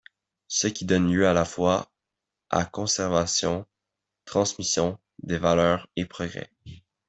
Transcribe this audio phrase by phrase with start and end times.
[0.47, 1.91] Ce qui donne lieu à la fois
[2.49, 3.67] à conservation,
[4.25, 6.51] transmission des valeurs et progrès.